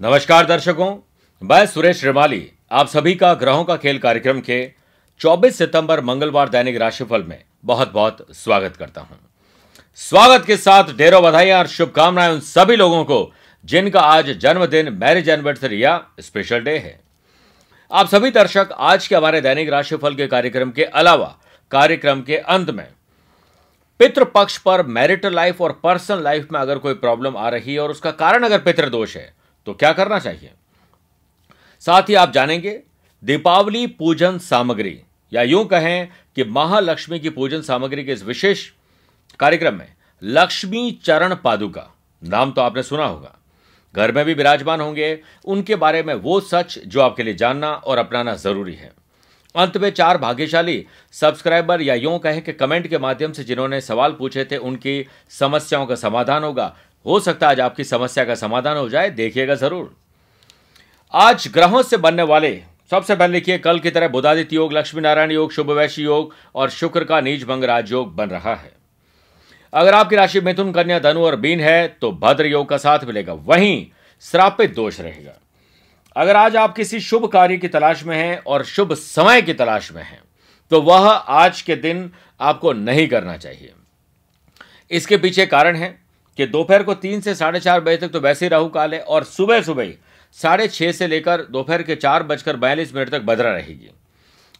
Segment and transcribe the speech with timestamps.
[0.00, 0.96] नमस्कार दर्शकों,
[1.42, 4.56] मैं सुरेश श्रीमाली आप सभी का ग्रहों का खेल कार्यक्रम के
[5.20, 9.18] 24 सितंबर मंगलवार दैनिक राशिफल में बहुत बहुत स्वागत करता हूँ।
[9.98, 13.32] स्वागत के साथ ढेरों बधाई और शुभकामनाएँ उन सभी लोगों को,
[13.64, 16.98] जिनका आज जन्मदिन, मैरिज एनिवर्सरी या स्पेशल डे है।
[17.90, 21.36] आप सभी दर्शक, आज के हमारे दैनिक राशिफल के कार्यक्रम के अलावा,
[21.70, 22.88] कार्यक्रम के अंत में,
[24.00, 27.90] पितृपक्ष पर मैरिटल लाइफ और पर्सनल लाइफ में अगर कोई प्रॉब्लम आ रही है और
[27.90, 30.50] उसका कारण अगर पितृदोष है तो क्या करना चाहिए?
[31.80, 32.80] साथ ही आप जानेंगे,
[33.24, 35.00] दीपावली पूजन सामग्री,
[35.32, 38.70] या यूँ कहें कि महालक्ष्मी की पूजन सामग्री के इस विशेष
[39.40, 41.88] कार्यक्रम में लक्ष्मी चरण पादुका,
[42.24, 43.38] नाम तो आपने सुना होगा।
[43.96, 47.98] घर में भी विराजमान होंगे, उनके बारे में वो सच जो आपके लिए जानना और
[47.98, 48.92] अपनाना ज़रूरी है।
[49.56, 54.12] अंत में चार भाग्यशाली सब्सक्राइबर या यूँ कहें कि कमेंट के माध्यम से जिन्होंने सवाल
[54.12, 56.76] पूछे थे, उनकी समस्याओं का समाधान होगा।
[57.06, 59.94] हो सकता है आज आपकी समस्या का समाधान हो जाए, देखिएगा ज़रूर।
[61.14, 65.30] आज ग्रहों से बनने वाले, सबसे पहले लिखिए कल की तरह बुधादित्य योग लक्ष्मी नारायण
[65.30, 68.72] योग शुभ वैश्य योग और शुक्र का नीच भंग राज योग बन रहा है।
[69.72, 73.32] अगर आपकी राशि मिथुन, कन्या, धनु और बीन है तो भद्र योग का साथ मिलेगा।
[73.32, 73.86] वहीं
[74.24, 75.38] श्रापित दोष रहेगा।
[76.16, 79.90] अगर आज आप किसी शुभ कार्य की तलाश में हैं और शुभ समय की तलाश
[79.92, 80.20] में हैं
[80.70, 83.72] तो वह आज के दिन आपको नहीं करना चाहिए।
[84.90, 85.96] इसके पीछे कारण है
[86.38, 89.00] कि दोपहर को तीन से साढ़े चार बजे तक तो वैसे ही राहु काल है
[89.00, 89.92] और सुबह सुबह
[90.38, 93.90] साढ़े छः से लेकर दोपहर के चार बजकर बयालीस मिनट तक बदरा रहेगी।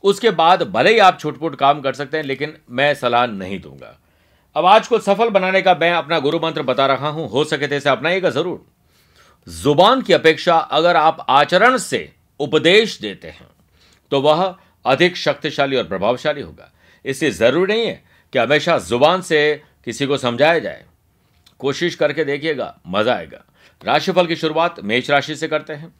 [0.04, 3.96] उसके बाद भले ही आप छुटपुट काम कर सकते हैं, लेकिन मैं सलाह नहीं दूँगा।
[4.56, 7.66] अब आज को सफल बनाने का मैं अपना गुरु मंत्र बता रहा हूँ। हो सके
[7.66, 8.64] तो इसे अपनाइएगा ज़रूर।
[9.46, 12.08] ज़ुबान की अपेक्षा अगर आप आचरण से
[12.40, 13.48] उपदेश देते हैं
[14.12, 16.70] तो वह अधिक शक्तिशाली और प्रभावशाली होगा।
[17.04, 20.84] इससे ज़रूरी नहीं है कि हमेशा ज़ुबान से किसी को समझाया जाए।
[21.62, 23.44] कोशिश करके देखिएगा, मज़ा आएगा।
[23.82, 25.94] राशिफल की शुरुआत मेष राशि से करते हैं।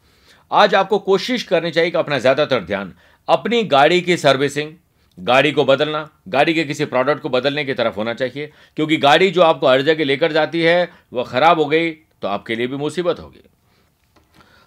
[0.50, 2.92] आज आपको कोशिश करनी चाहिए कि अपना ज़्यादातर ध्यान
[3.28, 4.72] अपनी गाड़ी की सर्विसिंग,
[5.18, 9.30] गाड़ी को बदलना, गाड़ी के किसी प्रोडक्ट को बदलने की तरफ़ होना चाहिए, क्योंकि गाड़ी
[9.30, 12.76] जो आपको हर जगह लेकर जाती है, वह खराब हो गई तो आपके लिए भी
[12.78, 13.48] मुसीबत होगी।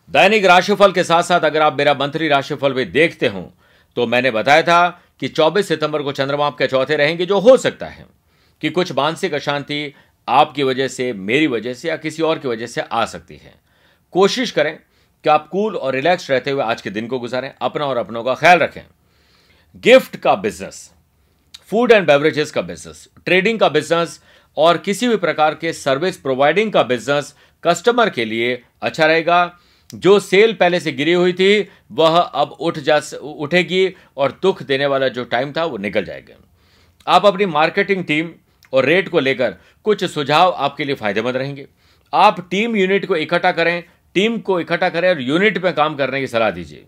[0.09, 3.51] दैनिक राशिफल के साथ साथ अगर आप मेरा मंत्री राशिफल भी देखते हो
[3.97, 4.87] तो मैंने बताया था
[5.21, 8.05] कि 24 सितंबर को चंद्रमा आपके चौथे रहेंगे, जो हो सकता है
[8.61, 9.93] कि कुछ मानसिक अशांति
[10.27, 13.53] आपकी वजह से, मेरी वजह से या किसी और की वजह से आ सकती है।
[14.13, 14.75] कोशिश करें
[15.23, 18.23] कि आप कूल और रिलैक्स रहते हुए आज के दिन को गुजारें, अपना और अपनों
[18.23, 18.81] का ख्याल रखें।
[19.83, 20.91] गिफ्ट का बिज़नेस,
[21.69, 24.19] फ़ूड एंड बेवरेजेस का बिज़नेस, ट्रेडिंग का बिज़नेस
[24.57, 29.59] और किसी भी प्रकार के सर्विस प्रोवाइडिंग का बिज़नेस कस्टमर के लिए अच्छा रहेगा।
[29.93, 34.85] जो सेल पहले से गिरी हुई थी, वह अब उठ जा, उठेगी और दुख देने
[34.85, 36.35] वाला जो टाइम था, वो निकल जाएगा।
[37.07, 38.29] आप अपनी मार्केटिंग टीम
[38.75, 39.55] और रेट को लेकर
[39.85, 41.67] कुछ सुझाव आपके लिए फ़ायदेमंद रहेंगे।
[42.13, 43.83] आप टीम यूनिट को इकट्ठा करें
[44.15, 46.85] टीम को इकट्ठा करें और यूनिट में काम करने की सलाह दीजिए।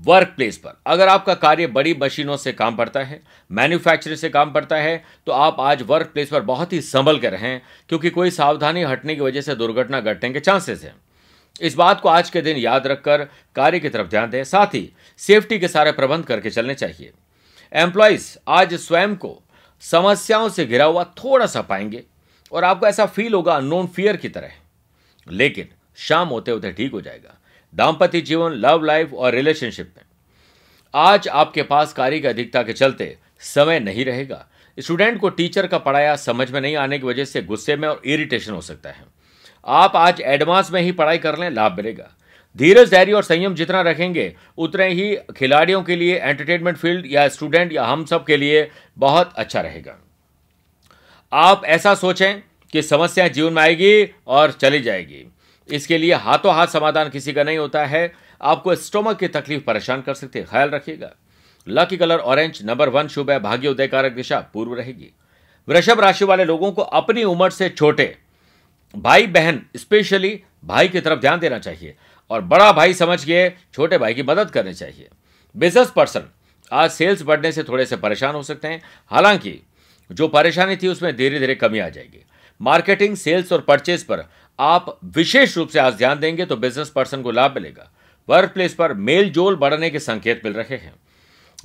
[0.00, 4.52] वर्क प्लेस पर अगर आपका कार्य बड़ी मशीनों से काम पड़ता है मैन्युफैक्चरिंग से काम
[4.52, 8.30] पड़ता है तो आप आज वर्क प्लेस पर बहुत ही संभल कर रहें, क्योंकि कोई
[8.32, 10.94] सावधानी हटने की वजह से दुर्घटना घटने के चांसेस हैं।
[11.60, 13.24] इस बात को आज के दिन याद रखकर
[13.56, 17.12] कार्य की तरफ़ ध्यान दें, साथ ही सेफ्टी के सारे प्रबंध करके चलने चाहिए।
[17.72, 19.42] एम्प्लॉयज़ आज स्वयं को
[19.90, 22.02] समस्याओं से घिरा हुआ थोड़ा सा पाएँगे
[22.52, 24.52] और आपको ऐसा फील होगा अननोन फियर की तरह।
[25.30, 27.34] लेकिन शाम होते होते ठीक हो जाएगा।
[27.74, 30.04] दाम्पत्य जीवन लव लाइफ और रिलेशनशिप में।
[30.94, 34.46] आज आपके पास कार्य की अधिकता के चलते समय नहीं रहेगा।
[34.78, 38.02] स्टूडेंट को टीचर का पढ़ाया समझ में नहीं आने की वजह से गुस्से में और
[38.04, 39.04] इरिटेशन हो सकता है।
[39.66, 42.10] आप आज एडवांस में ही पढ़ाई कर लें, लाभ मिलेगा।
[42.56, 47.72] धीरज, धैर्य और संयम जितना रखेंगे, उतने ही खिलाड़ियों के लिए एंटरटेनमेंट फ़ील्ड या स्टूडेंट
[47.72, 49.98] या हम सब के लिए बहुत अच्छा रहेगा।
[51.32, 52.42] आप ऐसा सोचें
[52.72, 55.26] कि समस्या जीवन में आएगी और चली जाएगी।
[55.68, 58.12] इसके लिए हाथों हाथ समाधान किसी का नहीं होता है।
[58.42, 61.10] आपको स्टोमक की तकलीफ़ परेशान कर सकती है। ख्याल रखिएगा।
[61.68, 65.14] Lucky colour orange number one शुभ है। भाग्य उदयकारक दिशा पूर्व रहेगी।
[65.68, 68.16] वृषभ राशि वाले लोगों को अपनी उम्र से छोटे
[68.96, 71.94] भाई बहन स्पेशली भाई की तरफ़ ध्यान देना चाहिए।
[72.32, 75.08] और बड़ा भाई समझ के छोटे भाई की मदद करनी चाहिए।
[75.56, 76.22] बिज़नेस पर्सन
[76.72, 79.58] आज सेल्स बढ़ने से थोड़े से परेशान हो सकते हैं। हालाँकि,
[80.10, 82.24] जो परेशानी थी उसमें धीरे धीरे कमी आ जाएगी।
[82.60, 84.24] मार्केटिंग सेल्स और परचेज पर
[84.58, 87.90] आप विशेष रूप से आज ध्यान देंगे तो बिज़नेस पर्सन को लाभ मिलेगा।
[88.28, 90.94] वर्क प्लेस पर मेल जोल बढ़ने के संकेत मिल रहे हैं।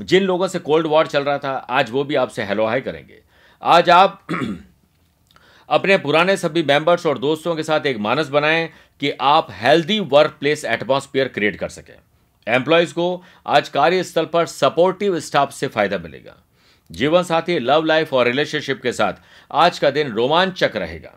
[0.01, 3.21] जिन लोगों से कोल्ड वॉर चल रहा था, आज वो भी आपसे हेलो हाई करेंगे।
[3.63, 4.27] आज आप
[5.69, 8.69] अपने पुराने सभी मेंबर्स और दोस्तों के साथ एक मानस बनाएँ
[8.99, 11.93] कि आप healthy work place atmosphere create कर सकें।
[12.47, 16.35] एम्प्लॉयज़ को आज कार्यस्थल पर सपोर्टिव स्टाफ से फ़ायदा मिलेगा।
[16.91, 19.13] जीवन साथी लव लाइफ और रिलेशनशिप के साथ
[19.51, 21.13] आज का दिन रोमांचक रहेगा।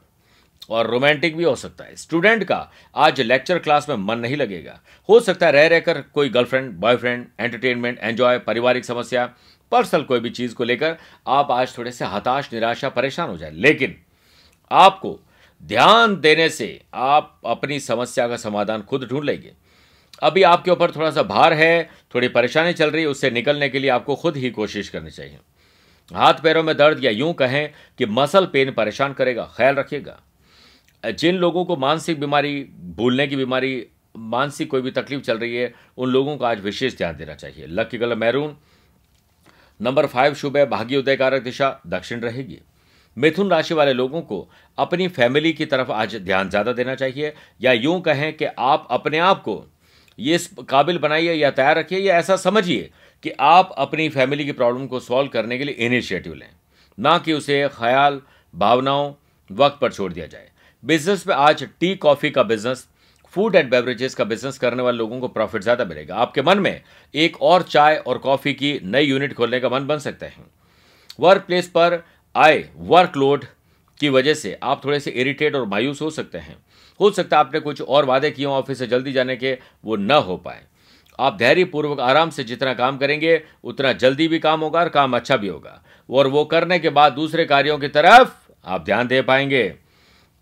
[0.71, 4.81] और रोमांटिक भी हो सकता है। स्टूडेंट का आज लेक्चर क्लास में मन नहीं लगेगा।
[5.09, 9.35] हो सकता है रह रहकर कोई गर्लफ्रेंड बॉयफ्रेंड एंटरटेनमेंट एंजॉय पारिवारिक समस्या
[9.73, 13.51] पर्सनल कोई भी चीज़ को लेकर आप आज थोड़े से हताश, निराशा, परेशान हो जाए।
[13.51, 13.97] लेकिन
[14.73, 15.21] आपको
[15.63, 19.53] ध्यान देने से आप अपनी समस्या का समाधान खुद ढूंढ लेंगे।
[20.23, 23.79] अभी आपके ऊपर थोड़ा सा भार है, थोड़ी परेशानी चल रही है, उससे निकलने के
[23.79, 25.39] लिए आपको खुद ही कोशिश करनी चाहिए।
[26.15, 30.21] हाथ पैरों में दर्द या यूँ कहें कि मसल पेन परेशान करेगा, ख्याल रखिएगा।
[31.05, 32.65] जिन लोगों को मानसिक बीमारी,
[32.97, 33.87] भूलने की बीमारी,
[34.17, 37.67] मानसिक कोई भी तकलीफ़ चल रही है, उन लोगों को आज विशेष ध्यान देना चाहिए।
[37.67, 38.57] Lucky colour maroon,
[39.83, 42.59] number five शुभ है भाग्य उदयकारक दिशा, दक्षिण रहेगी।
[43.17, 44.49] मिथुन राशि वाले लोगों को
[44.79, 49.19] अपनी फैमिली की तरफ़ आज ध्यान ज़्यादा देना चाहिए, या यूँ कहें कि आप अपने
[49.21, 49.65] आप को
[50.19, 52.91] ये काबिल बनाइए या तैयार रखिए, या ऐसा समझिए
[53.23, 56.49] कि आप अपनी फैमिली की प्रॉब्लम को सॉल्व करने के लिए इनिशिएटिव लें।
[56.99, 58.21] ना कि उसे ख्याल,
[58.55, 59.13] भावनाओं,
[59.51, 60.49] वक्त पर छोड़ दिया जाए।
[60.85, 62.87] बिज़नेस में आज टी कॉफ़ी का बिज़नेस,
[63.35, 66.81] फ़ूड एंड बेवरेजेस का बिज़नेस करने वाले लोगों को प्रॉफिट ज़्यादा मिलेगा। आपके मन में
[67.15, 70.45] एक और चाय और कॉफ़ी की नई यूनिट खोलने का मन बन सकता है।
[71.19, 72.03] वर्क प्लेस पर
[72.37, 73.45] आए वर्कलोड
[74.01, 76.57] की वजह से आप थोड़े से इरिटेट और मायूस हो सकते हैं।
[77.01, 79.97] हो सकता है आपने कुछ और वादे किए हों ऑफ़िस से जल्दी जाने के, वो
[79.97, 80.63] न हो पाए।
[81.21, 85.37] आप धैर्यपूर्वक आराम से जितना काम करेंगे, उतना जल्दी भी काम होगा और काम अच्छा
[85.37, 88.33] भी होगा। और वो करने के बाद दूसरे कार्यों की तरफ़
[88.67, 89.75] आप ध्यान दे पाएँगे।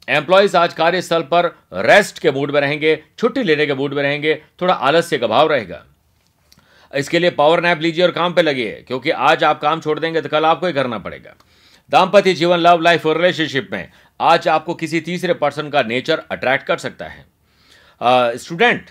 [0.08, 4.43] एम्प्लॉयज़ आज कार्यस्थल पर रेस्ट के मूड में रहेंगे, छुट्टी लेने के मूड में रहेंगे,
[4.62, 5.84] थोड़ा आलस्य का भाव रहेगा।
[6.94, 10.20] इसके लिए पावर नैप लीजिए और काम पे लगिए, क्योंकि आज आप काम छोड़ देंगे
[10.20, 11.34] तो कल आपको ही करना पड़ेगा।
[11.93, 13.90] दाम्पत्य जीवन लव लाइफ और रिलेशनशिप में
[14.20, 17.25] आज आपको किसी तीसरे पर्सन का नेचर अट्रैक्ट कर सकता है।
[18.38, 18.90] स्टूडेंट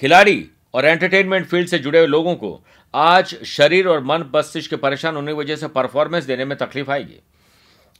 [0.00, 2.64] खिलाड़ी और एंटरटेनमेंट फ़ील्ड से जुड़े हुए लोगों को
[2.94, 6.90] आज शरीर और मन मस्तिष्क के परेशान होने की वजह से परफॉर्मेंस देने में तकलीफ़
[6.90, 7.20] आएगी।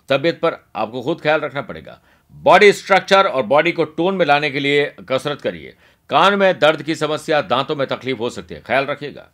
[0.08, 2.00] तबियत पर आपको खुद ख्याल रखना पड़ेगा।
[2.34, 5.74] बॉडी स्ट्रक्चर और बॉडी को टोन में लाने के लिए कसरत करिए।
[6.10, 9.28] कान में दर्द की समस्या, दांतों में तकलीफ़ हो सकती है, ख्याल रखिएगा।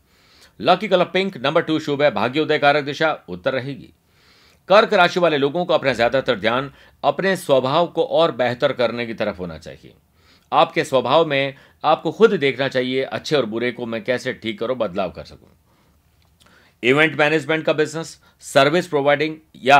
[0.61, 3.93] Lucky colour pink number two शुभ है भाग्योदय कारक दिशा, उत्तर रहेगी।
[4.69, 6.71] कर्क राशि वाले लोगों को अपना ज़्यादातर ध्यान
[7.05, 9.95] अपने स्वभाव को और बेहतर करने की तरफ़ होना चाहिए।
[10.53, 11.55] आपके स्वभाव में
[11.85, 15.49] आपको खुद देखना चाहिए, अच्छे और बुरे को मैं कैसे ठीक करूँ, बदलाव कर सकूँ।
[16.83, 19.79] इवेंट मैनेजमेंट का बिज़नेस, सर्विस प्रोवाइडिंग या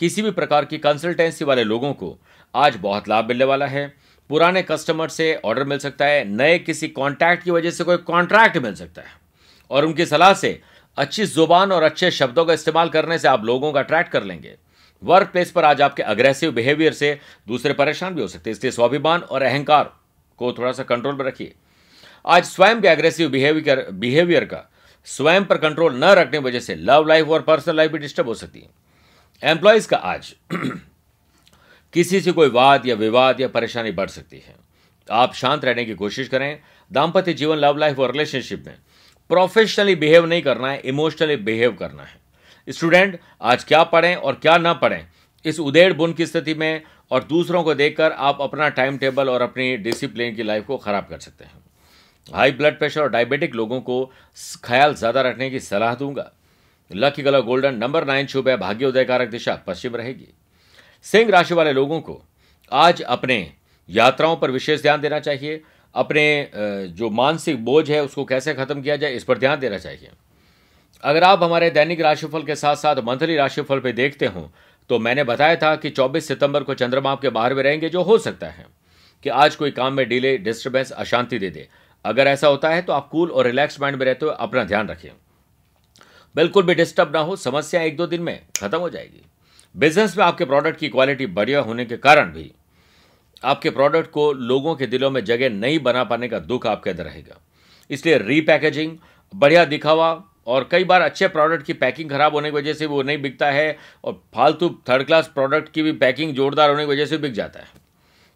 [0.00, 2.16] किसी भी प्रकार की कंसल्टेंसी वाले लोगों को
[2.54, 3.86] आज बहुत लाभ मिलने वाला है।
[4.30, 8.58] पुराने कस्टमर से ऑर्डर मिल सकता है, नए किसी कॉन्टैक्ट की वजह से कोई कॉन्ट्रैक्ट
[8.58, 9.14] मिल सकता है।
[9.70, 10.60] और उनकी सलाह से
[10.96, 14.56] अच्छी ज़ुबान और अच्छे शब्दों का इस्तेमाल करने से आप लोगों का अट्रैक्ट कर लेंगे।
[15.02, 18.70] वर्क प्लेस पर आज आपके अग्रेसिव बिहेवियर से दूसरे परेशान भी हो सकते हैं। इसलिए
[18.70, 19.92] स्वाभिमान और अहंकार
[20.36, 21.54] को थोड़ा सा कंट्रोल में रखिए।
[22.26, 24.70] आज स्वयं के अग्रेसिव बिहेवियर बिहेवियर का
[25.04, 28.28] स्वयं पर कंट्रोल न रखने की वजह से लव लाइफ और पर्सनल लाइफ भी डिस्टर्ब
[28.28, 28.70] हो सकती है।
[29.42, 30.34] एम्प्लॉयज़ का आज
[31.92, 34.54] किसी से कोई वाद या विवाद या परेशानी बढ़ सकती है।
[35.10, 36.60] आप शांत रहने की कोशिश करें।
[36.92, 38.74] दाम्पत्य जीवन लव लाइफ और रिलेशनशिप में
[39.30, 44.56] प्रोफेशनली बिहेव नहीं करना है, इमोशनली बिहेव करना है। स्टूडेंट, आज क्या पढ़ें और क्या
[44.58, 45.06] ना पढ़ें?
[45.44, 49.42] इस उदेड़ बुन की स्थिति में और दूसरों को देखकर आप अपना टाइम टेबल और
[49.42, 51.64] अपनी डिसिप्लिन की लाइफ को खराब कर सकते हैं।
[52.26, 54.04] हाई ब्लड प्रेशर और डायबिटिक लोगों को
[54.64, 56.30] ख्याल ज़्यादा रखने की सलाह दूँगा।
[56.90, 60.28] Lucky colour golden number nine शुभ है भाग्य उदयकारक दिशा पश्चिम रहेगी।
[61.06, 62.22] सिंह राशि वाले लोगों को
[62.72, 63.38] आज अपने
[63.88, 65.62] यात्राओं पर विशेष ध्यान देना चाहिए।
[65.96, 66.50] अपने
[66.90, 70.10] जो मानसिक बोझ है उसको कैसे खत्म किया जाए, इस पर ध्यान देना चाहिए।
[71.02, 74.50] अगर आप हमारे दैनिक राशिफल के साथ साथ मंथली राशिफल पर देखते हो
[74.90, 78.18] तो मैंने बताया था कि 24 सितंबर को चंद्रमा आपके बाहर में रहेंगे, जो हो
[78.18, 78.66] सकता है
[79.24, 81.68] कि आज कोई काम में डिले डिस्टर्बेंस अशांति दे दे।
[82.04, 84.88] अगर ऐसा होता है तो आप कूल और रिलैक्स माइंड में रहते हुए अपना ध्यान
[84.88, 85.10] रखें
[86.34, 89.22] बिल्कुल भी डिस्टर्ब ना हो, समस्या एक दो दिन में खत्म हो जाएगी।
[89.74, 92.50] बिज़नेस में आपके प्रोडक्ट की क्वालिटी बढ़िया होने के कारण भी
[93.44, 97.04] आपके प्रोडक्ट को लोगों के दिलों में जगह नहीं बना पाने का दुख आपके अंदर
[97.04, 97.40] रहेगा।
[97.90, 98.96] इसलिए रीपैकेजिंग
[99.34, 100.12] बढ़िया दिखावा
[100.46, 103.50] और कई बार अच्छे प्रोडक्ट की पैकिंग खराब होने की वजह से वो नहीं बिकता
[103.50, 107.32] है और फालतू थर्ड क्लास प्रोडक्ट की भी पैकिंग जोरदार होने की वजह से बिक
[107.32, 107.66] जाता है।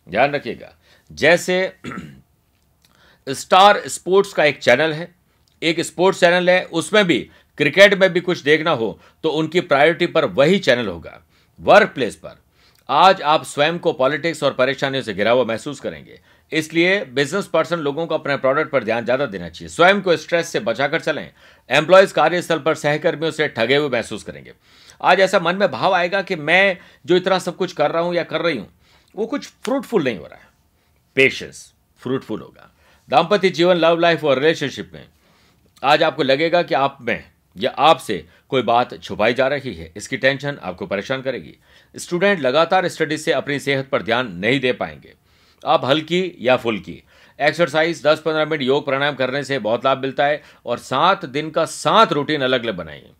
[0.07, 0.73] ध्यान रखिएगा,
[1.11, 1.73] जैसे
[3.29, 5.15] स्टार स्पोर्ट्स का एक चैनल है,
[5.63, 7.19] एक स्पोर्ट्स चैनल है, उसमें भी
[7.59, 11.21] क्रिकेट में भी कुछ देखना हो तो उनकी प्रायोरिटी पर वही चैनल होगा।
[11.61, 12.39] वर्क प्लेस पर।
[12.91, 16.19] आज आप स्वयं को पॉलिटिक्स और परेशानियों से घिरा हुआ महसूस करेंगे।
[16.53, 20.49] इसलिए बिज़नेस पर्सन लोगों को अपने प्रोडक्ट पर ध्यान ज़्यादा देना चाहिए। स्वयं को स्ट्रेस
[20.49, 21.31] से बचाकर चलें।
[21.71, 24.53] एम्प्लॉयज़ कार्यस्थल पर सहकर्मियों से ठगे हुए महसूस करेंगे।
[25.03, 28.15] आज ऐसा मन में भाव आएगा कि मैं जो इतना सब कुछ कर रहा हूँ
[28.15, 28.69] या कर रही हूँ,
[29.15, 30.49] वो कुछ फ्रूटफुल नहीं हो रहा है।
[31.17, 32.71] पेशेंस फ्रूटफुल होगा।
[33.09, 35.07] दाम्पत्य जीवन लव लाइफ और रिलेशनशिप में
[35.83, 37.25] आज आपको लगेगा कि आप में
[37.57, 41.55] या आपसे कोई बात छुपाई जा रही है, इसकी टेंशन आपको परेशान करेगी।
[41.95, 45.15] स्टूडेंट लगातार स्टडी से अपनी सेहत पर ध्यान नहीं दे पाएँगे।
[45.67, 47.03] आप हल्की या फुल्की।
[47.41, 51.65] एक्सरसाइज 10-15 मिनट योग प्राणायाम करने से बहुत लाभ मिलता है और सात दिन का
[51.65, 53.11] सात रूटीन अलग अलग बनाइए।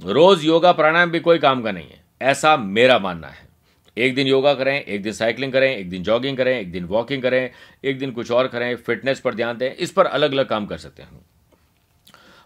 [0.00, 3.48] रोज योगा प्राणायाम भी कोई काम का नहीं है, ऐसा मेरा मानना है।
[3.96, 7.22] एक दिन योगा करें, एक दिन साइकिलिंग करें, एक दिन जॉगिंग करें, एक दिन वॉकिंग
[7.22, 7.50] करें,
[7.84, 10.78] एक दिन कुछ और करें, फिटनेस पर ध्यान दें, इस पर अलग अलग काम कर
[10.78, 11.10] सकते हैं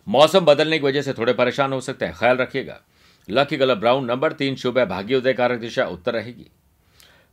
[0.07, 2.81] मौसम बदलने की वजह से थोड़े परेशान हो सकते हैं। ख्याल रखिएगा।
[3.29, 6.47] लकी कलर ब्राउन नंबर, तीन शुभ है भाग्योदय कारक दिशा, उत्तर रहेगी।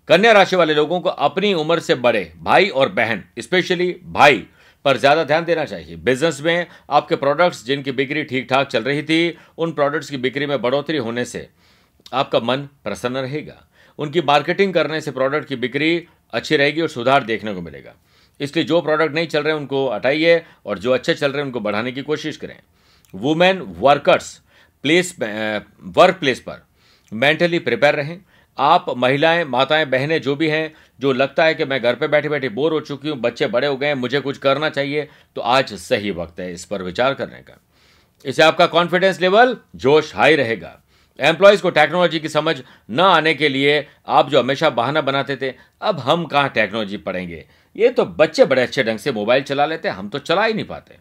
[0.08, 4.46] कन्या राशि वाले लोगों को अपनी उम्र से बड़े भाई और बहन, स्पेशली भाई,
[4.86, 9.04] पर ज़्यादा ध्यान देना चाहिए। बिज़नेस में आपके प्रोडक्ट्स जिनकी बिक्री ठीक ठाक चल रही
[9.04, 11.48] थी, उन प्रोडक्ट्स की बिक्री में बढ़ोतरी होने से
[12.14, 13.64] आपका मन प्रसन्न रहेगा।
[14.00, 17.94] उनकी मार्केटिंग करने से प्रोडक्ट की बिक्री अच्छी रहेगी और सुधार देखने को मिलेगा।
[18.40, 21.60] इसलिए जो प्रोडक्ट नहीं चल रहे उनको हटाइए और जो अच्छे चल रहे हैं, उनको
[21.60, 22.56] बढ़ाने की कोशिश करें।
[23.14, 24.40] Women workers
[24.84, 26.66] place work place पर
[27.12, 28.20] मेंटली प्रिपेयर रहें।
[28.58, 32.30] आप महिलाएँ, माताएँ, बहनें जो भी हैं, जो लगता है कि मैं घर पे बैठे
[32.30, 35.42] बैठे बोर हो चुकी हूँ, बच्चे बड़े हो गए हैं, मुझे कुछ करना चाहिए तो
[35.42, 37.60] आज सही वक्त है इस पर विचार करने का।
[38.26, 40.80] इससे आपका कॉन्फिडेंस लेवल जोश हाई रहेगा।
[41.20, 42.56] एम्प्लॉयज़ को टेक्नोलॉजी की समझ
[42.90, 47.46] न आने के लिए आप जो हमेशा बहाना बनाते थे, अब हम कहाँ टेक्नोलॉजी पढ़ेंगे?
[47.76, 50.54] ये तो बच्चे बड़े अच्छे ढंग से मोबाइल चला लेते हैं, हम तो चला ही
[50.54, 50.98] नहीं पाते।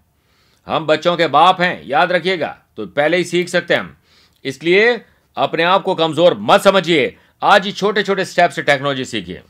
[0.67, 3.97] हम बच्चों के बाप हैं, याद रखिएगा तो पहले ही सीख सकते हैं हम।
[4.45, 5.01] इसलिए
[5.37, 9.43] अपने आप को कमज़ोर मत समझिए, आज ही छोटे छोटे स्टेप से टेक्नोलॉजी सीखिए।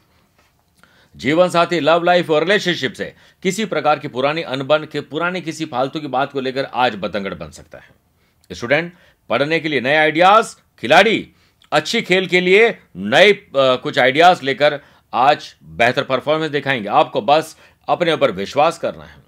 [1.14, 3.12] जीवन साथी लव लाइफ और रिलेशनशिप से
[3.43, 7.35] किसी प्रकार की पुरानी अनबन, के पुराने किसी फालतू की बात को लेकर आज बतंगड़
[7.35, 8.93] बन सकता है। स्टूडेंट
[9.31, 11.29] पढ़ने के लिए नए आइडियाज़ खिलाड़ी,
[11.73, 14.79] अच्छी खेल के लिए नए कुछ आइडियाज़ लेकर
[15.12, 17.57] आज बेहतर परफॉर्मेंस दिखाएँगे। आपको बस
[17.88, 19.21] अपने ऊपर विश्वास करना है।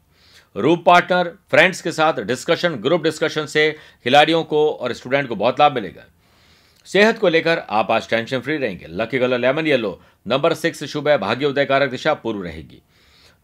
[0.56, 3.70] रूप पार्टनर फ्रेंड्स के साथ डिस्कशन ग्रुप डिस्कशन से
[4.04, 6.04] खिलाड़ियों को और स्टूडेंट को बहुत लाभ मिलेगा।
[6.86, 11.08] सेहत को लेकर आप आज टेंशन फ्री रहेंगे। Lucky colour lemon yellow number six शुभ
[11.08, 12.82] है, भाग्य उदय कारक दिशा पूर्व रहेगी।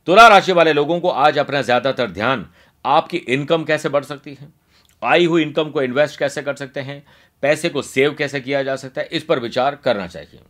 [0.07, 2.47] तुला राशि वाले लोगों को आज अपना ज़्यादातर ध्यान
[2.85, 4.49] आपकी इनकम कैसे बढ़ सकती है?
[5.03, 7.03] आई हुई इनकम को इन्वेस्ट कैसे कर सकते हैं?
[7.43, 9.09] पैसे को सेव कैसे किया जा सकता है?
[9.13, 10.41] इस पर विचार करना चाहिए।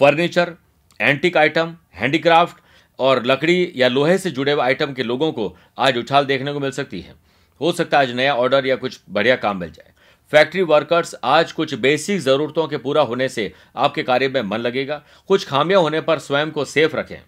[0.00, 0.52] फर्नीचर
[1.00, 2.56] एंटिक आइटम हैंडीक्राफ्ट
[2.98, 6.60] और लकड़ी या लोहे से जुड़े हुए आइटम के लोगों को आज उछाल देखने को
[6.60, 7.14] मिल सकती है।
[7.60, 9.92] हो सकता है आज नया ऑर्डर या कुछ बढ़िया काम मिल जाए।
[10.32, 15.02] फैक्ट्री वर्कर्स आज कुछ बेसिक जरूरतों के पूरा होने से आपके कार्य में मन लगेगा।
[15.28, 17.18] कुछ खामियाँ होने पर स्वयं को सेफ़ रखें।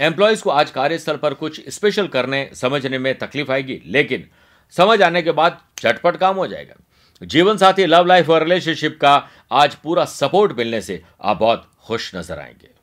[0.00, 4.26] एम्प्लॉयज़ को आज कार्यस्थल पर कुछ स्पेशल करने, समझने में तकलीफ़ आएगी, लेकिन
[4.70, 6.74] समझ आने के बाद झटपट काम हो जाएगा।
[7.22, 12.14] जीवन साथी लव लाइफ और रिलेशनशिप का आज पूरा सपोर्ट मिलने से आप बहुत खुश
[12.14, 12.74] नज़र आएँगे।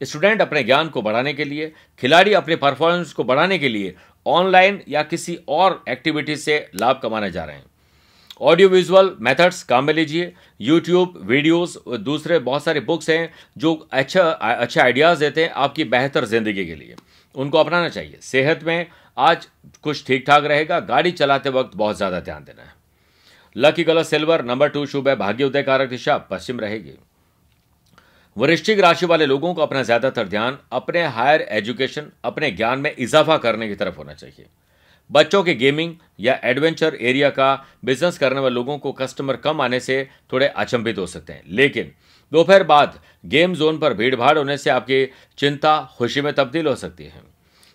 [0.00, 1.72] स्टूडेंट अपने ज्ञान को बढ़ाने के लिए,
[2.02, 3.94] खिलाड़ी अपने परफॉर्मेंस को बढ़ाने के लिए
[4.26, 7.64] ऑनलाइन या किसी और एक्टिविटी से लाभ कमाने जा रहे हैं।
[8.40, 14.22] ऑडियो विजुअल मेथड्स काम में लीजिए। यूट्यूब वीडियोस दूसरे बहुत सारे बुक्स हैं जो अच्छा
[14.22, 16.94] अच्छे आइडियाज़ देते हैं आपकी बेहतर ज़िंदगी के लिए।
[17.34, 18.86] उनको अपनाना चाहिए। सेहत में
[19.18, 19.46] आज
[19.82, 22.72] कुछ ठीक ठाक रहेगा। गाड़ी चलाते वक्त बहुत ज़्यादा ध्यान देना है।
[23.56, 26.94] Lucky colour silver number two शुभ है। भाग्य उदय कारक दिशा, पश्चिम रहेगी।
[28.38, 33.36] वरिष्ठिक राशि वाले लोगों को अपना ज़्यादातर ध्यान अपने हायर एजुकेशन, अपने ज्ञान में इजाफा
[33.36, 34.46] करने की तरफ़ होना चाहिए।
[35.10, 37.48] बच्चों के गेमिंग या एडवेंचर एरिया का
[37.84, 41.92] बिज़नेस करने वाले लोगों को कस्टमर कम आने से थोड़े अचंभित हो सकते हैं। लेकिन
[42.32, 45.04] दोपहर बाद गेम जोन पर भीड़ भाड़ होने से आपकी
[45.38, 47.22] चिंता, खुशी में तब्दील हो सकती है।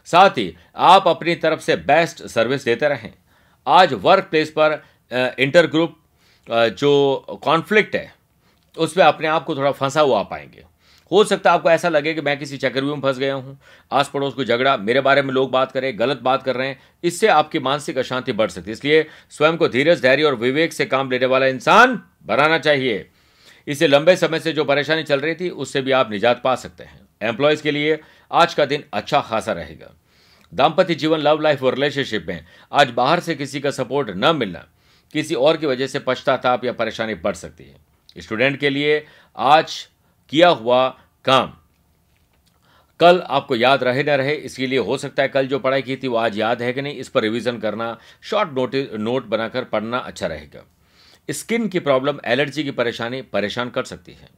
[0.08, 3.13] साथ ही आप अपनी तरफ़ से बेस्ट सर्विस देते रहें।
[3.67, 4.82] आज वर्क प्लेस पर
[5.39, 6.01] इंटर ग्रुप
[6.48, 8.12] जो कॉन्फ्लिक्ट है
[8.77, 10.65] उसमें अपने आप को थोड़ा फंसा हुआ पाएँगे
[11.11, 13.57] हो सकता है आपको ऐसा लगे कि मैं किसी चक्रव्यूह में फंस गया हूँ
[13.91, 16.79] आस पड़ोस को झगड़ा, मेरे बारे में लोग बात करें, गलत बात कर रहे हैं,
[17.03, 20.85] इससे आपकी मानसिक अशांति बढ़ सकती है। इसलिए स्वयं को धीरज, धैर्य और विवेक से
[20.85, 23.05] काम लेने वाला इंसान बनाना चाहिए।
[23.67, 26.83] इसे लंबे समय से जो परेशानी चल रही थी, उससे भी आप निजात पा सकते
[26.83, 27.99] हैं। एम्प्लॉयज़ के लिए
[28.31, 29.93] आज का दिन अच्छा खासा रहेगा।
[30.53, 34.65] दाम्पत्य जीवन लव लाइफ और रिलेशनशिप में आज बाहर से किसी का सपोर्ट न मिलना,
[35.13, 39.05] किसी और की वजह से पश्चाताप या परेशानी बढ़ सकती है। स्टूडेंट के लिए
[39.38, 39.88] आज
[40.29, 41.53] किया हुआ काम।
[43.00, 45.96] कल आपको याद रहे न रहे, इसके लिए हो सकता है कल जो पढ़ाई की
[45.96, 49.63] थी वो आज याद है कि नहीं, इस पर रिवीजन करना, शॉर्ट नोट नोट बनाकर
[49.63, 50.65] पढ़ना अच्छा रहेगा।
[51.32, 54.29] स्किन की प्रॉब्लम, एलर्जी की परेशानी, परेशान कर सकती है।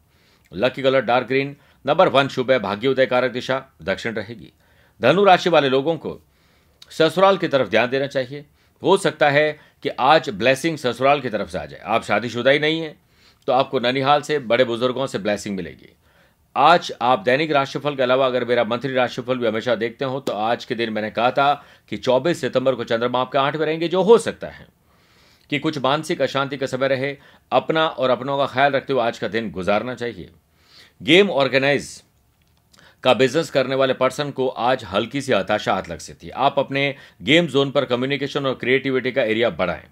[0.53, 1.55] Lucky colour, dark green,
[1.85, 4.53] number one शुभ है भाग्योदय कारक दिशा, दक्षिण रहेगी।
[5.01, 6.21] धनु राशि वाले लोगों को
[6.89, 8.45] ससुराल की तरफ़ ध्यान देना चाहिए।
[8.83, 12.59] हो सकता है कि आज ब्लेसिंग ससुराल की तरफ़ से आ जाए। आप शादीशुदा ही
[12.59, 13.04] नहीं है।
[13.47, 15.93] तो आपको ननिहाल से, बड़े बुज़ुर्गों से ब्लैसिंग मिलेगी।
[16.55, 20.33] आज आप दैनिक राशिफल के अलावा अगर मेरा मंथली राशिफल भी हमेशा देखते हो तो
[20.33, 21.53] आज के दिन मैंने कहा था
[21.89, 24.67] कि 24 सितंबर को चंद्रमा आपके आठ में रहेंगे, जो हो सकता है
[25.49, 27.15] कि कुछ मानसिक अशांति का समय रहे,
[27.51, 30.29] अपना और अपनों का ख्याल रखते हुए आज का दिन गुजारना चाहिए।
[31.01, 32.01] गेम ऑर्गेनाइज
[33.03, 36.59] का बिज़नेस करने वाले पर्सन को आज हल्की सी हताशा हाथ लग सकती है। आप
[36.59, 39.87] अपने गेम जोन पर कम्युनिकेशन और क्रिएटिविटी का एरिया बढ़ाएँ।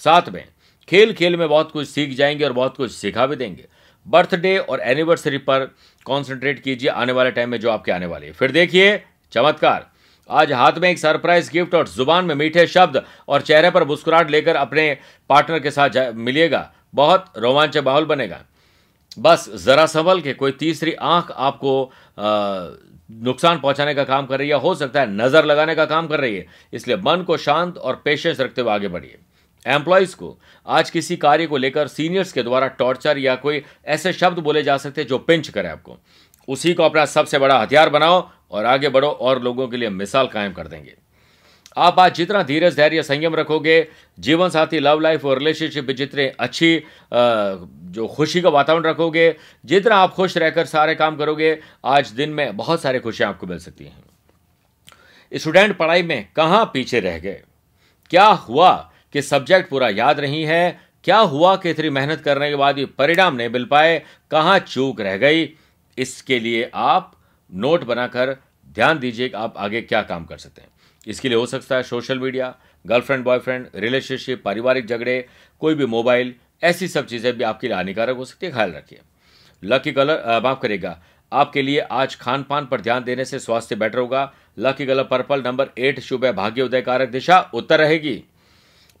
[0.00, 0.44] साथ में
[0.88, 3.66] खेल खेल में बहुत कुछ सीख जाएँगे और बहुत कुछ सिखा भी देंगे।
[4.06, 5.64] बर्थडे और एनिवर्सरी पर
[6.06, 9.02] कॉन्सेंट्रेट कीजिए आने वाले टाइम में जो आपके आने वाले फिर देखिए,
[9.32, 9.86] चमत्कार।
[10.30, 14.30] आज हाथ में एक सरप्राइज़ गिफ्ट और ज़ुबान में मीठे शब्द और चेहरे पर मुस्कुराहट
[14.30, 14.96] लेकर अपने
[15.30, 18.40] पार्टनर के साथ मिलिएगा। बहुत रोमांचक माहौल बनेगा।
[19.16, 24.54] बस जरा संभल के कोई तीसरी आँख आपको नुकसान पहुँचाने का काम कर रही है
[24.54, 28.02] हो सकता है नज़र लगाने का काम कर रही है। इसलिए मन को शांत और
[28.04, 29.18] पेशेंस रखते हुए आगे बढ़िए।
[29.64, 30.36] एम्प्लॉयज़ को।
[30.66, 34.76] आज किसी कार्य को लेकर सीनियर्स के द्वारा टॉर्चर या कोई ऐसे शब्द बोले जा
[34.76, 35.98] सकते हैं जो पिंच करे आपको।
[36.48, 40.26] उसी को अपना सबसे बड़ा हथियार बनाओ और आगे बढ़ो और लोगों के लिए मिसाल
[40.26, 40.94] कायम कर देंगे।
[41.76, 46.76] आप आज जितना धीरज, धैर्य, संयम रखोगे, जीवन साथी लव लाइफ और रिलेशनशिप जितने अच्छी
[47.12, 52.56] जो खुशी का वातावरण रखोगे, जितना आप खुश रहकर सारे काम करोगे, आज दिन में
[52.56, 54.04] बहुत सारी खुशियाँ आपको मिल सकती हैं।
[55.32, 57.42] स्टूडेंट पढ़ाई में कहाँ पीछे रह गए?
[58.10, 58.92] क्या हुआ?
[59.16, 62.84] कि सब्जेक्ट पूरा याद नहीं है, क्या हुआ कि इतनी मेहनत करने के बाद ये
[62.98, 65.48] परिणाम नहीं मिल पाए, कहाँ चूक रह गई?
[65.98, 67.12] इसके लिए आप
[67.50, 68.36] नोट बनाकर
[68.68, 70.68] ध्यान दीजिए कि आप आगे क्या काम कर सकते हैं।
[71.06, 72.54] इसके लिए हो सकता है social media
[72.84, 75.24] girlfriend boyfriend relationship पारिवारिक झगड़े,
[75.62, 79.00] कोई भी मोबाइल ऐसी सब चीज़ें भी आपके लिए हानिकारक हो सकती है, ख्याल रखिए।
[79.62, 80.98] लकी कलर माफ़ करेगा
[81.32, 85.42] आपके लिए आज खान पान पर ध्यान देने से स्वास्थ्य बेटर होगा। Lucky colour purple
[85.42, 88.22] number eight शुभ है भाग्य उदय कारक दिशा, उत्तर रहेगी।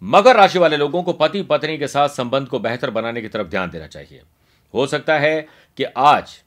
[0.02, 3.48] मकर राशि वाले लोगों को पति पत्नी के साथ संबंध को बेहतर बनाने की तरफ़
[3.48, 4.22] ध्यान देना चाहिए।
[4.74, 6.42] हो सकता है कि आज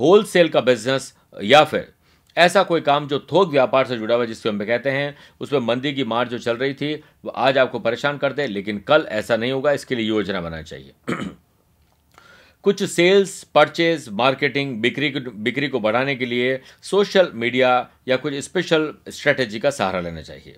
[0.00, 1.92] होलसेल का बिज़नेस या फिर
[2.36, 5.92] ऐसा कोई काम जो थोक व्यापार से जुड़ा हुआ जिसको हम कहते हैं, उसमें मंदी
[5.92, 9.36] की मार जो चल रही थी, वो आज आपको परेशान कर दे, लेकिन कल ऐसा
[9.36, 10.92] नहीं होगा, इसके लिए योजना बनानी चाहिए।
[12.62, 18.94] कुछ सेल्स परचेज मार्केटिंग बिक्री बिक्री को बढ़ाने के लिए सोशल मीडिया या कुछ स्पेशल
[19.08, 20.56] स्ट्रेटेजी का सहारा लेना चाहिए।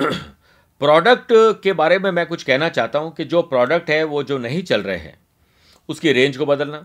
[0.80, 4.36] प्रोडक्ट के बारे में मैं कुछ कहना चाहता हूँ कि जो प्रोडक्ट है, वो जो
[4.38, 5.18] नहीं चल रहे हैं,
[5.88, 6.78] उसकी रेंज को बदलना,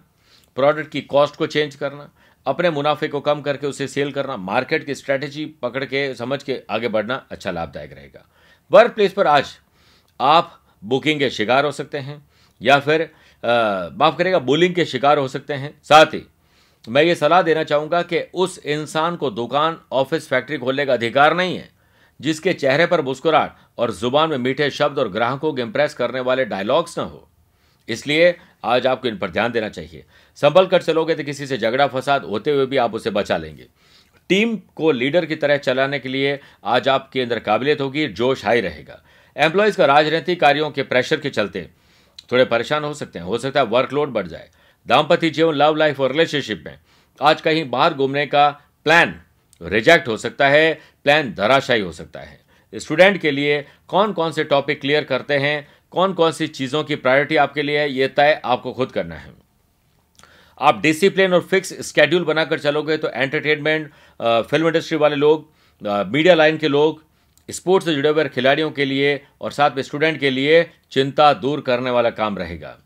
[0.58, 2.10] प्रोडक्ट की कॉस्ट को चेंज करना,
[2.46, 6.60] अपने मुनाफे को कम करके उसे सेल करना मार्केट की स्ट्रैटेजी पकड़ के, समझ के
[6.70, 8.26] आगे बढ़ना अच्छा लाभदायक रहेगा।
[8.72, 9.56] वर्क प्लेस पर आज
[10.20, 12.22] आप बुकिंग के शिकार हो सकते हैं,
[12.62, 13.10] या फिर
[13.44, 16.24] माफ़ करेगा बुलिंग के शिकार हो सकते हैं। साथ ही,
[16.86, 21.36] मैं ये सलाह देना चाहूँगा कि उस इंसान को दुकान ऑफ़िस फैक्ट्री खोलने का अधिकार
[21.36, 21.70] नहीं है,
[22.20, 26.46] जिसके चेहरे पर मुस्कुराहट और ज़ुबान में मीठे शब्द और ग्राहकों को इंप्रेस करने वाले
[26.46, 27.30] डायलॉग्स ना हो।
[27.90, 30.06] इसलिए आज आपको इन पर ध्यान देना चाहिए।
[30.36, 33.68] संभल कर चलोगे तो किसी से झगड़ा फसाद होते हुए भी आप उसे बचा लेंगे।
[34.30, 38.62] टीम को लीडर की तरह चलाने के लिए आज आपके अंदर काबिलियत होगी, जोश हाई
[38.62, 39.02] रहेगा।
[39.36, 41.70] एम्प्लॉयज़ का राजनीतिक कार्यों के प्रेशर के चलते
[42.32, 44.50] थोड़े परेशान हो सकते हैं। हो सकता है वर्कलोड बढ़ जाए।
[44.88, 46.80] दाम्पत्य जीवन लव लाइफ और रिलेशनशिप में
[47.22, 48.50] आज कहीं बाहर घूमने का
[48.86, 49.20] प्लान
[49.62, 52.43] रिजेक्ट हो सकता है प्लान धराशायी हो सकता है।
[52.74, 56.96] स्टूडेंट के लिए कौन कौन से टॉपिक क्लियर करते हैं कौन कौन सी चीज़ों की
[56.98, 59.32] प्रायोरिटी आपके लिए है, ये तय आपको खुद करना है।
[60.58, 66.58] आप डिसिप्लिन और फिक्स स्केड्यूल बनाकर चलोगे तो एंटरटेनमेंट फ़िल्म इंडस्ट्री वाले लोग मीडिया लाइन
[66.58, 67.02] के लोग
[67.50, 71.62] स्पोर्ट्स से जुड़े हुए खिलाड़ियों के लिए और साथ में स्टूडेंट के लिए चिंता दूर
[71.62, 72.78] करने वाला काम रहेगा।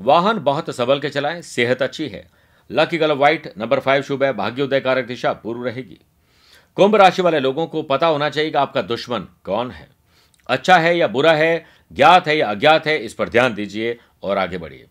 [0.00, 2.26] वाहन बहुत संभल के चलाएँ, सेहत अच्छी है।
[2.70, 5.98] Lucky colour white number five शुभ है भाग्योदय कारक दिशा पूर्व रहेगी।
[6.76, 9.88] कुंभ राशि वाले लोगों को पता होना चाहिए कि आपका दुश्मन कौन है।
[10.48, 14.38] अच्छा है या बुरा है, ज्ञात है या अज्ञात है, इस पर ध्यान दीजिए और
[14.38, 14.86] आगे बढ़िए।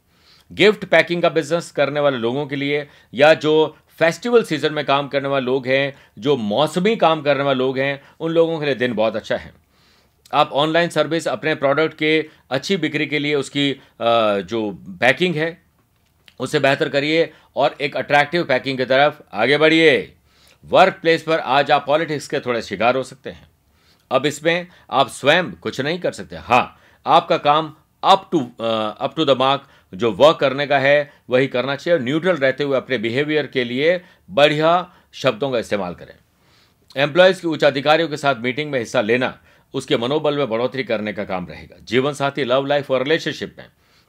[0.52, 5.08] गिफ्ट पैकिंग का बिज़नेस करने वाले लोगों के लिए या जो फेस्टिवल सीज़न में काम
[5.08, 8.76] करने वाले लोग हैं, जो मौसमी काम करने वाले लोग हैं, उन लोगों के लिए
[8.76, 9.54] दिन बहुत अच्छा है।
[10.34, 12.18] आप ऑनलाइन सर्विस अपने प्रोडक्ट के
[12.50, 13.72] अच्छी बिक्री के लिए उसकी
[14.02, 14.70] जो
[15.00, 15.58] पैकिंग है,
[16.40, 20.15] उसे बेहतर करिए और एक अट्रैक्टिव पैकिंग की तरफ़ आगे बढ़िए।
[20.70, 23.48] वर्क प्लेस पर आज आप पॉलिटिक्स के थोड़े शिकार हो सकते हैं।
[24.12, 27.74] अब इसमें आप स्वयं कुछ नहीं कर सकते। हाँ आपका काम
[28.04, 32.04] up to up to the mark जो वर्क करने का है, वही करना चाहिए और
[32.04, 36.16] न्यूट्रल रहते हुए अपने बिहेवियर के लिए बढ़िया शब्दों का इस्तेमाल करें।
[36.96, 39.38] एम्प्लॉयज़ के उच्च अधिकारियों के साथ मीटिंग में हिस्सा लेना,
[39.74, 43.66] उसके मनोबल में बढ़ोतरी करने का काम रहेगा। जीवन साथी लव लाइफ और रिलेशनशिप में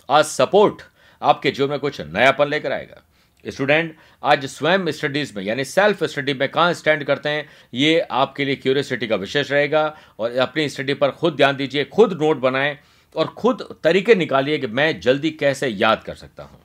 [0.09, 0.83] आज सपोर्ट
[1.23, 3.03] आपके जीवन में कुछ नयापन लेकर आएगा।
[3.47, 8.45] स्टूडेंट आज स्वयं स्टडीज़ में यानी सेल्फ स्टडी में कहाँ स्टैंड करते हैं ये आपके
[8.45, 9.85] लिए क्यूरियसिटी का विशेष रहेगा
[10.19, 12.77] और अपनी स्टडी पर खुद ध्यान दीजिए खुद नोट बनाएँ
[13.15, 16.61] और खुद तरीके निकालिए कि मैं जल्दी कैसे याद कर सकता हूँ।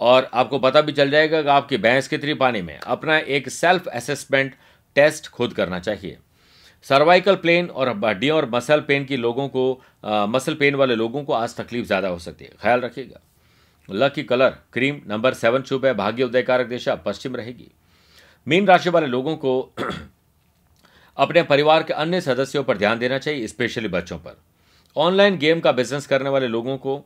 [0.00, 3.86] और आपको पता भी चल जाएगा कि आपकी भैंस कितनी पानी में अपना एक सेल्फ
[3.88, 4.54] असेसमेंट
[4.96, 6.18] टेस्ट खुद करना चाहिए।
[6.86, 9.72] सर्वाइकल पेन और हड्डियों और मसल पेन की लोगों को
[10.04, 13.20] आ, मसल पेन वाले लोगों को आज तकलीफ़ ज़्यादा हो सकती है। ख्याल रखिएगा।
[13.90, 17.70] Lucky colour cream number seven शुभ है भाग्य उदयकारक दिशा पश्चिम रहेगी
[18.46, 19.60] मीन राशि वाले लोगों को
[21.16, 24.36] अपने परिवार के अन्य सदस्यों पर ध्यान देना चाहिए स्पेशली बच्चों पर
[24.96, 27.04] ऑनलाइन गेम का बिज़नेस करने वाले लोगों को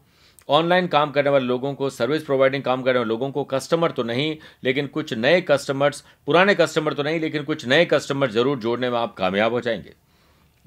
[0.49, 4.03] ऑनलाइन काम करने वाले लोगों को सर्विस प्रोवाइडिंग काम करने वाले लोगों को कस्टमर तो
[4.03, 8.91] नहीं लेकिन कुछ नए कस्टमर्स पुराने कस्टमर तो नहीं लेकिन कुछ नए कस्टमर ज़रूर जोड़ने
[8.91, 9.95] में आप कामयाब हो जाएँगे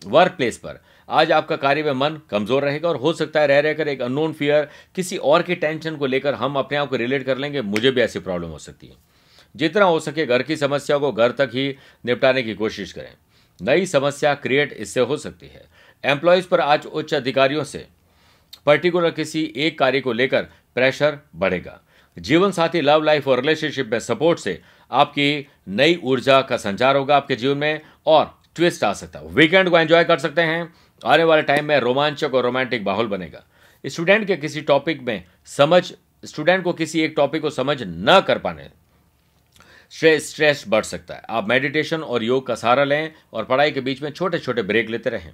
[0.06, 3.60] वर्क प्लेस पर आज आपका कार्य में मन कमज़ोर रहेगा और हो सकता है रह
[3.60, 7.26] रहकर एक अननोन फियर किसी और की टेंशन को लेकर हम अपने आप को रिलेट
[7.26, 8.96] कर लेंगे। मुझे भी ऐसी प्रॉब्लम हो सकती है।
[9.56, 13.14] जितना हो सके घर की समस्या को घर तक ही निपटाने की कोशिश करें।
[13.62, 15.66] नई समस्या क्रिएट इससे हो सकती है।
[16.04, 17.88] एम्प्लॉयज़ पर आज उच्च अधिकारियों से
[18.66, 20.42] पर्टिकुलर किसी एक कार्य को लेकर
[20.76, 21.80] प्रेशर बढ़ेगा।
[22.18, 24.62] जीवन साथी लव लाइफ और रिलेशनशिप में सपोर्ट से
[24.92, 29.70] आपकी नई ऊर्जा का संचार होगा आपके जीवन में और ट्विस्ट आ सकता है। वीकेंड
[29.70, 33.44] को एंजॉय कर सकते हैं। आने वाले टाइम में रोमांचक और रोमांटिक माहौल बनेगा।
[33.86, 35.94] स्टूडेंट के किसी टॉपिक में समझ
[36.26, 38.70] स्टूडेंट को किसी एक टॉपिक को समझ न कर पाने
[39.92, 43.82] स्ट्रेस स्ट्रेस बढ़ सकता है। आप मेडिटेशन और योग का सहारा लें और पढ़ाई के
[43.82, 45.34] बीच में छोटे छोटे ब्रेक लेते रहें।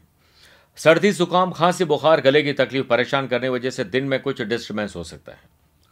[0.76, 4.96] सर्दी, जुकाम, खांसी, बुखार, गले की तकलीफ़, परेशान करने वजह से दिन में कुछ डिस्टर्बेंस
[4.96, 5.40] हो सकता है।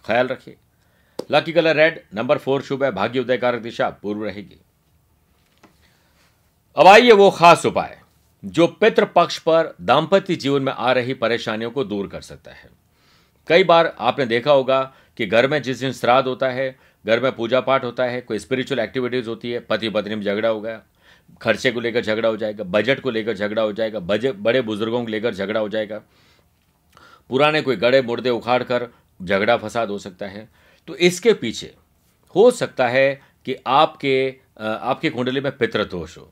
[0.06, 0.56] ख्याल रखिए।
[1.32, 4.62] Lucky colour red number four शुभ है भाग्य उदय कारक दिशा पूर्व रहेगी।
[6.76, 7.97] अब आइए वो खास उपाय।
[8.44, 12.70] जो पितृ पक्ष पर दाम्पत्य जीवन में आ रही परेशानियों को दूर कर सकता है।
[13.48, 14.82] कई बार आपने देखा होगा
[15.18, 18.40] कि घर में जिस दिन श्राद्ध होता है, घर में पूजा पाठ होता है, कोई
[18.40, 20.82] स्पिरिचुअल एक्टिविटीज़ होती है पति पत्नी में झगड़ा हो गया
[21.42, 25.02] खर्चे को लेकर झगड़ा हो जाएगा बजट को लेकर झगड़ा हो जाएगा बजट बड़े बुज़ुर्गों
[25.02, 26.02] को लेकर झगड़ा हो जाएगा।
[27.30, 28.88] पुराने कोई गड़े मुर्दे उखाड़ कर
[29.20, 30.48] झगड़ा फसाद हो सकता है।
[30.88, 31.74] तो इसके पीछे
[32.36, 36.32] हो सकता है कि आपके आपकी कुंडली में पितृदोष हो।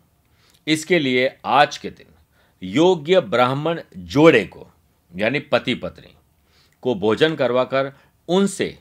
[0.68, 2.14] इसके लिए आज के दिन
[2.62, 4.68] योग्य ब्राह्मण जोड़े को,
[5.14, 6.14] यानी पति पत्नी,
[6.84, 7.92] को भोजन करवाकर
[8.30, 8.78] उनसे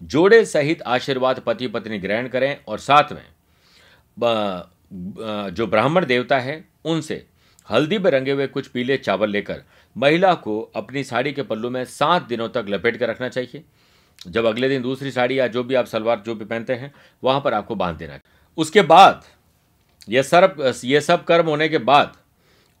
[0.00, 3.24] जोड़े सहित आशीर्वाद पति पत्नी ग्रहण करें और साथ में
[5.50, 7.24] जो ब्राह्मण देवता है, उनसे
[7.68, 9.62] हल्दी में रंगे हुए कुछ पीले चावल लेकर
[9.96, 13.62] महिला को अपनी साड़ी के पल्लू में सात दिनों तक लपेट कर रखना चाहिए।
[14.26, 16.92] जब अगले दिन दूसरी साड़ी या जो भी आप सलवार, जो भी पहनते हैं,
[17.22, 18.18] वहाँ पर आपको बाँध देना
[18.58, 19.24] उसके बाद
[20.08, 22.12] यह सब ये सब कर्म होने के बाद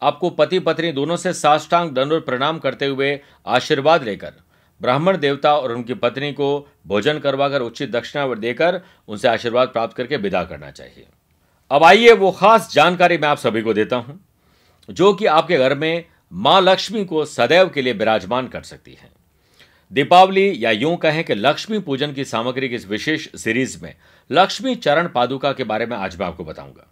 [0.02, 4.32] आपको पति पत्नी दोनों से साष्टांग दंड प्रणाम करते हुए आशीर्वाद लेकर,
[4.80, 10.16] ब्राह्मण देवता और उनकी पत्नी को भोजन करवाकर, उचित दक्षिणा देकर उनसे आशीर्वाद प्राप्त करके
[10.18, 11.06] विदा करना चाहिए।
[11.70, 14.20] अब आइए वो खास जानकारी मैं आप सभी को देता हूँ,
[14.88, 19.12] जो कि आपके घर में माँ लक्ष्मी को सदैव के लिए विराजमान कर सकती है।
[19.90, 23.94] दीपावली या यूँ कहें कि लक्ष्मी पूजन की सामग्री की इस विशेष सीरीज़ में
[24.30, 26.90] लक्ष्मी चरण पादुका के बारे में आज मैं आपको बताऊँगा।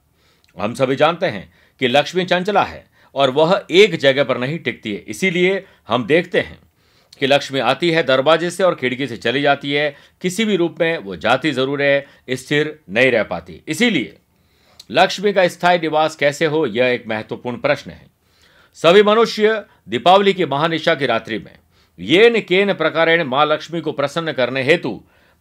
[0.57, 2.85] हम सभी जानते हैं कि लक्ष्मी चंचला है
[3.15, 6.59] और वह एक जगह पर नहीं टिकती है। इसीलिए हम देखते हैं
[7.21, 10.77] कि लक्ष्मी आती है दरवाजे से और खिड़की से चली जाती है। किसी भी रूप
[10.81, 14.17] में वो जाती ज़रूर है, स्थिर नहीं रह पाती। इसीलिए
[14.91, 18.07] लक्ष्मी का स्थायी निवास कैसे हो, यह एक महत्वपूर्ण प्रश्न है।
[18.79, 21.57] सभी मनुष्य दीपावली की महानिशा की रात्रि में
[21.99, 24.91] ये न केन प्रकारेण माँ लक्ष्मी को प्रसन्न करने हेतु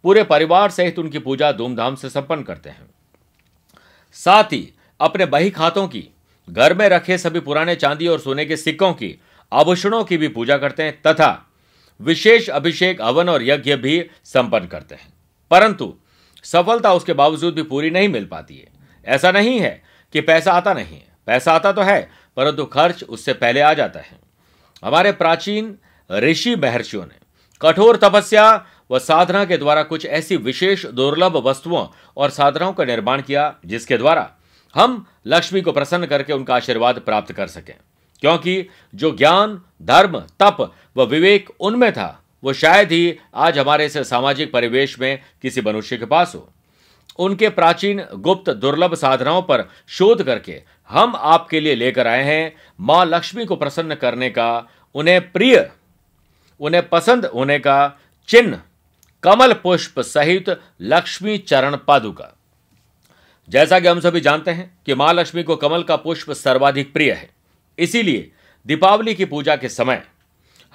[0.04, 2.90] पूरे परिवार सहित उनकी पूजा धूमधाम से संपन्न करते हैं।
[4.18, 4.62] साथ ही
[5.02, 6.08] अपने बही खातों की,
[6.50, 9.22] घर में रखे सभी पुराने चांदी और सोने के सिक्कों की,
[9.54, 11.48] आभूषणों की भी पूजा करते हैं तथा
[12.02, 15.14] विशेष अभिषेक, हवन और यज्ञ भी संपन्न करते हैं।
[15.52, 15.96] परंतु
[16.44, 18.68] सफलता उसके बावजूद भी पूरी नहीं मिल पाती है।
[19.06, 19.84] ऐसा नहीं है
[20.14, 24.00] कि पैसा आता नहीं है। पैसा आता तो है, परंतु खर्च उससे पहले आ जाता
[24.00, 24.20] है।
[24.86, 25.78] हमारे प्राचीन
[26.12, 27.16] ऋषि महर्षियों ने
[27.62, 31.88] कठोर तपस्या व साधना के द्वारा कुछ ऐसी विशेष दुर्लभ वस्तुओं
[32.18, 34.32] और साधनाओं का निर्माण किया, जिसके द्वारा
[34.76, 37.76] हम लक्ष्मी को प्रसन्न करके उनका आशीर्वाद प्राप्त कर सकें।
[38.22, 43.98] क्योंकि जो ज्ञान, धर्म, तप व विवेक उनमें था, वो शायद ही आज हमारे इस
[43.98, 46.50] सामाजिक परिवेश में किसी मनुष्य के पास हो।
[47.20, 53.06] उनके प्राचीन गुप्त दुर्लभ साधनाओं पर शोध करके हम आपके लिए लेकर आए हैं माँ
[53.06, 55.72] लक्ष्मी को प्रसन्न करने का, उन्हें प्रिय,
[56.60, 58.62] उन्हें पसंद होने का चिन्ह,
[59.24, 62.38] कमल पुष्प सहित लक्ष्मी चरण पादुका
[63.50, 67.12] जैसा कि हम सभी जानते हैं कि माँ लक्ष्मी को कमल का पुष्प सर्वाधिक प्रिय
[67.12, 67.30] है।
[67.78, 68.32] इसीलिए
[68.66, 70.02] दीपावली की पूजा के समय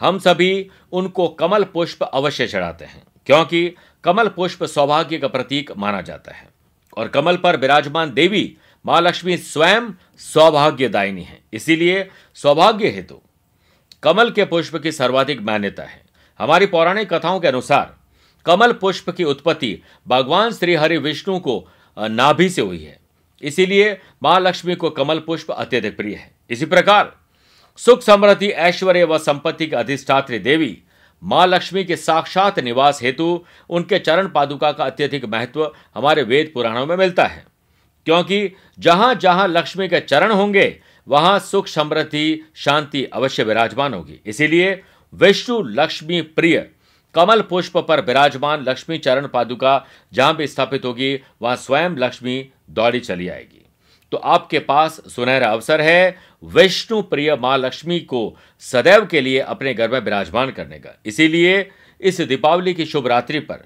[0.00, 3.74] हम सभी उनको कमल पुष्प अवश्य चढ़ाते हैं, क्योंकि
[4.04, 6.48] कमल पुष्प सौभाग्य का प्रतीक माना जाता है।
[6.96, 13.22] और कमल पर विराजमान देवी माँ लक्ष्मी स्वयं सौभाग्यदायिनी है। इसीलिए सौभाग्य हेतु तो।
[14.02, 16.02] कमल के पुष्प की सर्वाधिक मान्यता है।
[16.40, 17.94] हमारी पौराणिक कथाओं के अनुसार
[18.46, 21.68] कमल पुष्प की उत्पत्ति भगवान श्री हरि विष्णु को
[21.98, 22.98] नाभि से हुई है।
[23.42, 27.16] इसीलिए माँ लक्ष्मी को कमल पुष्प अत्यधिक प्रिय है। इसी प्रकार,
[27.76, 30.82] सुख समृद्धि, ऐश्वर्य व संपत्ति की अधिष्ठात्री देवी
[31.24, 36.86] माँ लक्ष्मी के साक्षात निवास हेतु उनके चरण पादुका का अत्यधिक महत्व हमारे वेद पुराणों
[36.86, 37.46] में मिलता है।
[38.04, 44.82] क्योंकि जहाँ जहाँ लक्ष्मी के चरण होंगे, वहाँ सुख समृद्धि, शांति अवश्य विराजमान होगी। इसीलिए
[45.14, 46.70] विष्णु लक्ष्मी प्रिय
[47.16, 53.00] कमल पुष्प पर विराजमान लक्ष्मी चरण पादुका जहाँ भी स्थापित होगी वहाँ स्वयं लक्ष्मी दौड़ी
[53.00, 53.62] चली आएगी।
[54.12, 58.20] तो आपके पास सुनहरा अवसर है विष्णु प्रिय माँ लक्ष्मी को
[58.62, 63.40] सदैव के लिए अपने घर में विराजमान करने का। इसीलिए इस दीपावली की शुभ रात्रि
[63.40, 63.64] पर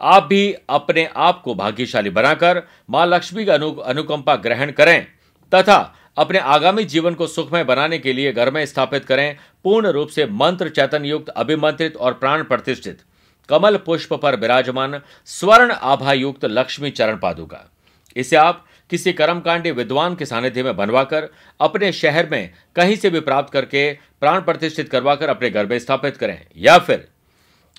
[0.00, 5.06] आप भी अपने आप को भाग्यशाली बनाकर माँ लक्ष्मी का अनु, अनुकंपा ग्रहण करें
[5.52, 10.08] तथा अपने आगामी जीवन को सुखमय बनाने के लिए घर में स्थापित करें पूर्ण रूप
[10.08, 13.02] से मंत्र चैतन युक्त अभिमंत्रित और प्राण प्रतिष्ठित।
[13.48, 17.70] कमल पुष्प पर विराजमान, स्वर्ण आभा युक्त लक्ष्मी चरण पादुका।
[18.16, 21.28] इसे आप किसी कर्मकांडी विद्वान के सानिध्य में बनवाकर,
[21.60, 26.16] अपने शहर में कहीं से भी प्राप्त करके प्राण प्रतिष्ठित करवाकर अपने घर में स्थापित
[26.16, 27.08] करें। या फिर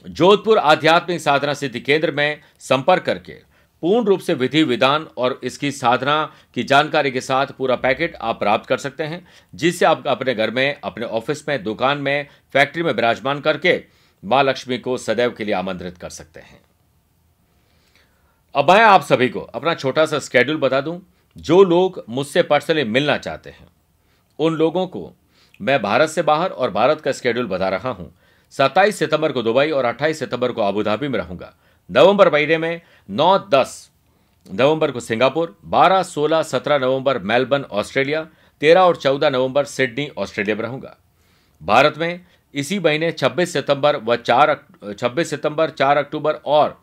[0.07, 3.52] जोधपुर आध्यात्मिक साधना सिद्धि केंद्र में संपर्क करके
[3.83, 8.39] पूर्ण रूप से विधि, विधान और इसकी साधना की जानकारी के साथ पूरा पैकेट आप
[8.39, 12.83] प्राप्त कर सकते हैं जिससे आप अपने घर में, अपने ऑफ़िस में, दुकान में, फैक्ट्री
[12.83, 13.83] में विराजमान करके
[14.23, 16.61] माँ लक्ष्मी को सदैव के लिए आमंत्रित कर सकते हैं।
[18.55, 20.99] अब मैं आप सभी को अपना छोटा सा स्केड्यूल बता दूँ।
[21.37, 23.67] जो लोग मुझसे पर्सनली मिलना चाहते हैं,
[24.39, 25.11] उन लोगों को
[25.61, 28.13] मैं भारत से बाहर और भारत का स्केड्यूल बता रहा हूँ।
[28.51, 31.53] 27 सितंबर को दुबई और 28 सितंबर को अबुधाबी में रहूँगा।
[31.89, 33.89] नवंबर महीने में 9 10
[34.45, 38.27] नवंबर को सिंगापुर 12 16 17 नवंबर मेलबर्न, ऑस्ट्रेलिया
[38.61, 40.95] 13 और 14 नवंबर सिडनी, ऑस्ट्रेलिया में रहूँगा।
[41.61, 44.55] भारत में इसी महीने 26 सितंबर व 4
[44.93, 46.79] 26 सितंबर 4 अक्टूबर और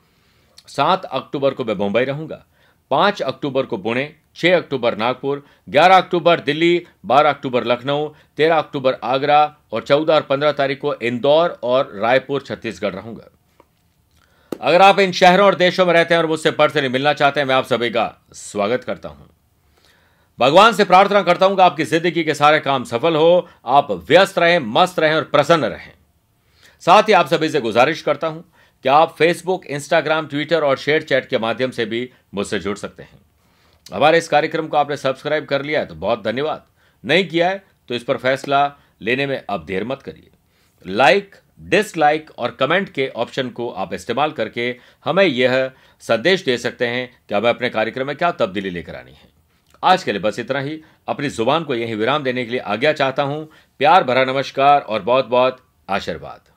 [0.68, 2.44] सात अक्टूबर को मैं मुंबई रहूँगा।
[2.90, 8.96] पाँच अक्टूबर को पुणे, छह अक्टूबर नागपुर, ग्यारह अक्टूबर दिल्ली, बारह अक्टूबर लखनऊ, तेरह अक्टूबर
[9.04, 13.28] आगरा और चौदह और पंद्रह तारीख को इंदौर और रायपुर, छत्तीसगढ़ रहूँगा।
[14.60, 17.46] अगर आप इन शहरों और देशों में रहते हैं और मुझसे पर्सनली मिलना चाहते हैं,
[17.46, 19.28] मैं आप सभी का स्वागत करता हूँ।
[20.38, 24.38] भगवान से प्रार्थना करता हूँ कि आपकी ज़िंदगी के सारे काम सफल हो, आप व्यस्त
[24.38, 25.92] रहें, मस्त रहें और प्रसन्न रहें।
[26.82, 28.44] साथ ही आप सभी से गुजारिश करता हूँ
[28.84, 33.02] क्या आप फेसबुक इंस्टाग्राम ट्विटर और शेयर चैट के माध्यम से भी मुझसे जुड़ सकते
[33.02, 33.18] हैं।
[33.86, 36.64] हमारे इस कार्यक्रम को आपने सब्सक्राइब कर लिया है तो बहुत धन्यवाद।
[37.04, 38.64] नहीं किया है तो इस पर फैसला
[39.02, 40.30] लेने में अब देर मत करिए।
[40.86, 45.70] लाइक डिसलाइक और कमेंट के ऑप्शन को आप इस्तेमाल करके हमें यह
[46.00, 49.28] संदेश दे सकते हैं कि हमें अपने कार्यक्रम में क्या तब्दीली लेकर आनी है।
[49.84, 52.92] आज के लिए बस इतना ही। अपनी ज़ुबान को यही विराम देने के लिए आज्ञा
[52.92, 56.49] चाहता हूँ। प्यार भरा नमस्कार और बहुत बहुत आशीर्वाद।